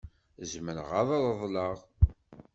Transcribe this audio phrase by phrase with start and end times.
[0.51, 1.77] Zemreɣ ad t-reḍleɣ?